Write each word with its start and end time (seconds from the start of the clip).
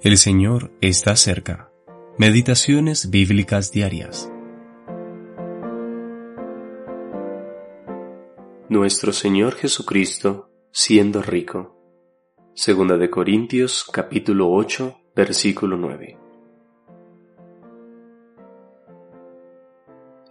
El 0.00 0.16
Señor 0.16 0.70
está 0.80 1.16
cerca. 1.16 1.72
Meditaciones 2.18 3.10
bíblicas 3.10 3.72
diarias. 3.72 4.30
Nuestro 8.68 9.12
Señor 9.12 9.56
Jesucristo, 9.56 10.52
siendo 10.70 11.20
rico. 11.20 11.76
Segunda 12.54 12.96
de 12.96 13.10
Corintios 13.10 13.84
capítulo 13.92 14.52
8, 14.52 15.00
versículo 15.16 15.76
9. 15.76 16.16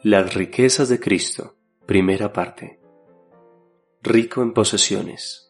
Las 0.04 0.34
riquezas 0.34 0.88
de 0.88 1.02
Cristo, 1.02 1.58
primera 1.86 2.32
parte. 2.32 2.80
Rico 4.02 4.42
en 4.42 4.54
posesiones. 4.54 5.47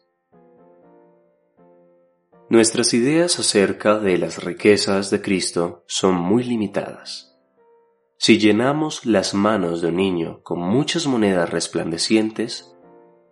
Nuestras 2.50 2.94
ideas 2.94 3.38
acerca 3.38 3.98
de 3.98 4.16
las 4.16 4.42
riquezas 4.42 5.10
de 5.10 5.20
Cristo 5.20 5.84
son 5.86 6.14
muy 6.14 6.44
limitadas. 6.44 7.36
Si 8.16 8.38
llenamos 8.38 9.04
las 9.04 9.34
manos 9.34 9.82
de 9.82 9.88
un 9.88 9.96
niño 9.96 10.40
con 10.42 10.58
muchas 10.58 11.06
monedas 11.06 11.50
resplandecientes, 11.50 12.74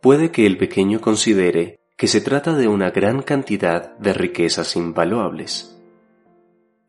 puede 0.03 0.31
que 0.31 0.45
el 0.45 0.59
pequeño 0.59 1.01
considere 1.01 1.81
que 1.97 2.09
se 2.09 2.21
trata 2.21 2.53
de 2.53 2.69
una 2.69 2.91
gran 2.91 3.23
cantidad 3.23 3.97
de 3.97 4.13
riquezas 4.13 4.77
invaluables. 4.77 5.81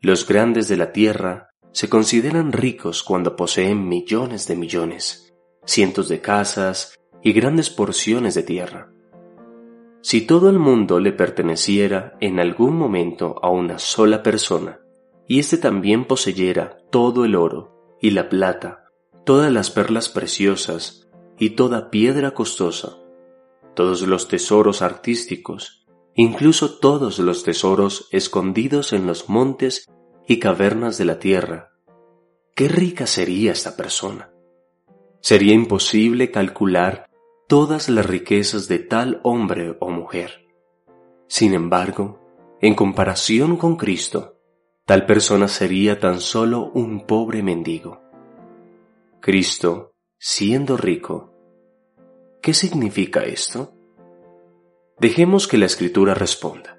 Los 0.02 0.28
grandes 0.28 0.68
de 0.68 0.76
la 0.76 0.92
tierra 0.92 1.48
se 1.72 1.88
consideran 1.88 2.52
ricos 2.52 3.02
cuando 3.02 3.36
poseen 3.36 3.88
millones 3.88 4.46
de 4.46 4.54
millones, 4.54 5.34
cientos 5.64 6.10
de 6.10 6.20
casas 6.20 6.94
y 7.22 7.32
grandes 7.32 7.70
porciones 7.70 8.34
de 8.34 8.42
tierra. 8.42 8.92
Si 10.00 10.22
todo 10.22 10.48
el 10.48 10.58
mundo 10.58 11.00
le 11.00 11.12
perteneciera 11.12 12.16
en 12.20 12.38
algún 12.38 12.76
momento 12.76 13.38
a 13.42 13.50
una 13.50 13.78
sola 13.78 14.22
persona, 14.22 14.80
y 15.26 15.40
éste 15.40 15.58
también 15.58 16.06
poseyera 16.06 16.78
todo 16.90 17.24
el 17.24 17.34
oro 17.34 17.98
y 18.00 18.10
la 18.10 18.28
plata, 18.28 18.84
todas 19.24 19.52
las 19.52 19.70
perlas 19.70 20.08
preciosas 20.08 21.08
y 21.38 21.50
toda 21.50 21.90
piedra 21.90 22.32
costosa, 22.32 22.96
todos 23.74 24.02
los 24.02 24.28
tesoros 24.28 24.82
artísticos, 24.82 25.86
incluso 26.14 26.78
todos 26.78 27.18
los 27.18 27.42
tesoros 27.42 28.08
escondidos 28.10 28.92
en 28.92 29.06
los 29.06 29.28
montes 29.28 29.86
y 30.26 30.38
cavernas 30.38 30.96
de 30.96 31.04
la 31.04 31.18
tierra, 31.18 31.72
qué 32.54 32.68
rica 32.68 33.06
sería 33.06 33.52
esta 33.52 33.76
persona. 33.76 34.30
Sería 35.20 35.52
imposible 35.52 36.30
calcular 36.30 37.07
todas 37.48 37.88
las 37.88 38.04
riquezas 38.04 38.68
de 38.68 38.78
tal 38.78 39.20
hombre 39.22 39.74
o 39.80 39.88
mujer. 39.88 40.46
Sin 41.28 41.54
embargo, 41.54 42.20
en 42.60 42.74
comparación 42.74 43.56
con 43.56 43.76
Cristo, 43.76 44.36
tal 44.84 45.06
persona 45.06 45.48
sería 45.48 45.98
tan 45.98 46.20
solo 46.20 46.70
un 46.74 47.06
pobre 47.06 47.42
mendigo. 47.42 48.02
Cristo, 49.20 49.94
siendo 50.18 50.76
rico, 50.76 51.32
¿qué 52.42 52.52
significa 52.52 53.20
esto? 53.24 53.72
Dejemos 55.00 55.48
que 55.48 55.56
la 55.56 55.66
escritura 55.66 56.12
responda. 56.12 56.78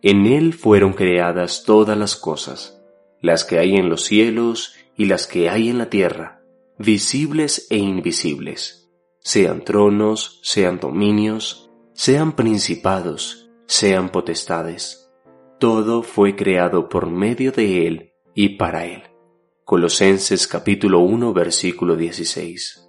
En 0.00 0.24
Él 0.24 0.54
fueron 0.54 0.94
creadas 0.94 1.64
todas 1.64 1.98
las 1.98 2.16
cosas, 2.16 2.82
las 3.20 3.44
que 3.44 3.58
hay 3.58 3.76
en 3.76 3.90
los 3.90 4.04
cielos 4.04 4.74
y 4.96 5.04
las 5.04 5.26
que 5.26 5.50
hay 5.50 5.68
en 5.68 5.76
la 5.76 5.90
tierra, 5.90 6.40
visibles 6.78 7.66
e 7.68 7.76
invisibles 7.76 8.85
sean 9.26 9.64
tronos, 9.64 10.38
sean 10.44 10.78
dominios, 10.78 11.68
sean 11.94 12.36
principados, 12.36 13.50
sean 13.66 14.10
potestades. 14.10 15.10
Todo 15.58 16.04
fue 16.04 16.36
creado 16.36 16.88
por 16.88 17.10
medio 17.10 17.50
de 17.50 17.88
Él 17.88 18.12
y 18.36 18.50
para 18.50 18.84
Él. 18.84 19.02
Colosenses 19.64 20.46
capítulo 20.46 21.00
1 21.00 21.32
versículo 21.32 21.96
16. 21.96 22.88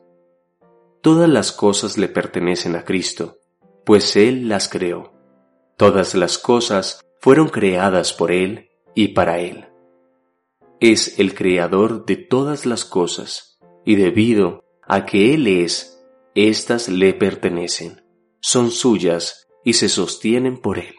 Todas 1.01 1.27
las 1.27 1.51
cosas 1.51 1.97
le 1.97 2.07
pertenecen 2.07 2.75
a 2.75 2.85
Cristo, 2.85 3.39
pues 3.83 4.15
Él 4.15 4.47
las 4.47 4.69
creó. 4.69 5.13
Todas 5.75 6.13
las 6.13 6.37
cosas 6.37 7.03
fueron 7.19 7.47
creadas 7.49 8.13
por 8.13 8.31
Él 8.31 8.69
y 8.93 9.07
para 9.07 9.39
Él. 9.39 9.69
Es 10.79 11.17
el 11.17 11.33
creador 11.33 12.05
de 12.05 12.15
todas 12.15 12.67
las 12.67 12.85
cosas, 12.85 13.57
y 13.83 13.95
debido 13.95 14.65
a 14.87 15.07
que 15.07 15.33
Él 15.33 15.47
es 15.47 15.96
estas 16.37 16.87
le 16.87 17.15
pertenecen, 17.15 18.03
son 18.39 18.69
suyas 18.69 19.47
y 19.63 19.73
se 19.73 19.89
sostienen 19.89 20.61
por 20.61 20.77
él. 20.77 20.93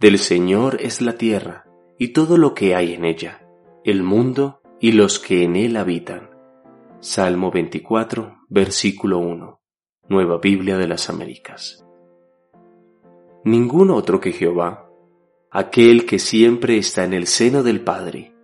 Del 0.00 0.18
Señor 0.18 0.78
es 0.80 1.00
la 1.00 1.12
tierra 1.12 1.66
y 1.98 2.08
todo 2.08 2.36
lo 2.36 2.52
que 2.52 2.74
hay 2.74 2.94
en 2.94 3.04
ella, 3.04 3.46
el 3.84 4.02
mundo 4.02 4.60
y 4.80 4.90
los 4.90 5.20
que 5.20 5.44
en 5.44 5.54
él 5.54 5.76
habitan. 5.76 6.30
Salmo 6.98 7.52
24, 7.52 8.38
versículo 8.48 9.18
1. 9.20 9.60
Nueva 10.08 10.38
Biblia 10.38 10.76
de 10.78 10.88
las 10.88 11.08
Américas. 11.08 11.86
Ningún 13.44 13.90
otro 13.90 14.18
que 14.18 14.32
Jehová, 14.32 14.90
aquel 15.48 16.06
que 16.06 16.18
siempre 16.18 16.76
está 16.76 17.04
en 17.04 17.12
el 17.12 17.28
seno 17.28 17.62
del 17.62 17.82
Padre, 17.82 18.34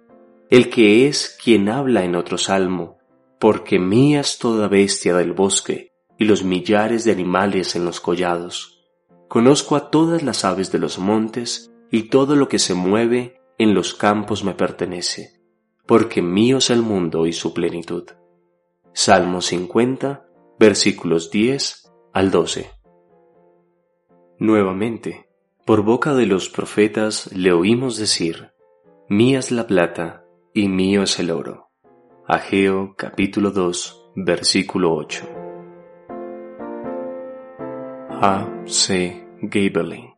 el 0.50 0.70
que 0.70 1.08
es 1.08 1.36
quien 1.42 1.68
habla 1.68 2.04
en 2.04 2.14
otro 2.14 2.38
salmo, 2.38 2.97
porque 3.38 3.78
mía 3.78 4.20
es 4.20 4.38
toda 4.38 4.68
bestia 4.68 5.14
del 5.16 5.32
bosque 5.32 5.92
y 6.18 6.24
los 6.24 6.42
millares 6.42 7.04
de 7.04 7.12
animales 7.12 7.76
en 7.76 7.84
los 7.84 8.00
collados. 8.00 8.84
Conozco 9.28 9.76
a 9.76 9.90
todas 9.90 10.22
las 10.22 10.44
aves 10.44 10.72
de 10.72 10.78
los 10.78 10.98
montes 10.98 11.70
y 11.90 12.04
todo 12.04 12.34
lo 12.34 12.48
que 12.48 12.58
se 12.58 12.74
mueve 12.74 13.40
en 13.58 13.74
los 13.74 13.94
campos 13.94 14.42
me 14.42 14.54
pertenece, 14.54 15.40
porque 15.86 16.22
mío 16.22 16.58
es 16.58 16.70
el 16.70 16.82
mundo 16.82 17.26
y 17.26 17.32
su 17.32 17.54
plenitud. 17.54 18.04
Salmo 18.92 19.40
50, 19.40 20.26
versículos 20.58 21.30
10 21.30 21.92
al 22.12 22.30
12. 22.30 22.70
Nuevamente, 24.38 25.28
por 25.64 25.82
boca 25.82 26.14
de 26.14 26.26
los 26.26 26.48
profetas 26.48 27.30
le 27.32 27.52
oímos 27.52 27.96
decir, 27.96 28.52
Mía 29.08 29.38
es 29.38 29.50
la 29.50 29.66
plata 29.66 30.24
y 30.52 30.68
mío 30.68 31.02
es 31.02 31.18
el 31.18 31.30
oro 31.30 31.67
Ageo 32.30 32.92
capítulo 32.94 33.50
2 33.50 34.12
versículo 34.16 34.94
8. 34.94 35.24
A. 38.20 38.46
C. 38.66 39.26
Gaberling 39.40 40.17